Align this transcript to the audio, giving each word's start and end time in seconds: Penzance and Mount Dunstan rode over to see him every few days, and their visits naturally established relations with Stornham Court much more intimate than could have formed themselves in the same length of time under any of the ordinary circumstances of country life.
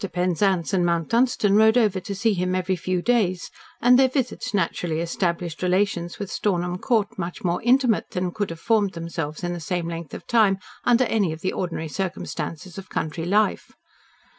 Penzance 0.13 0.73
and 0.73 0.83
Mount 0.83 1.09
Dunstan 1.09 1.55
rode 1.55 1.77
over 1.77 1.99
to 1.99 2.15
see 2.15 2.33
him 2.33 2.55
every 2.55 2.75
few 2.75 3.03
days, 3.03 3.51
and 3.79 3.99
their 3.99 4.09
visits 4.09 4.51
naturally 4.51 4.99
established 4.99 5.61
relations 5.61 6.17
with 6.17 6.31
Stornham 6.31 6.79
Court 6.79 7.19
much 7.19 7.43
more 7.43 7.61
intimate 7.61 8.09
than 8.09 8.31
could 8.31 8.49
have 8.49 8.59
formed 8.59 8.93
themselves 8.93 9.43
in 9.43 9.53
the 9.53 9.59
same 9.59 9.87
length 9.87 10.15
of 10.15 10.25
time 10.25 10.57
under 10.85 11.03
any 11.03 11.31
of 11.33 11.41
the 11.41 11.53
ordinary 11.53 11.87
circumstances 11.87 12.79
of 12.79 12.89
country 12.89 13.25
life. 13.25 13.73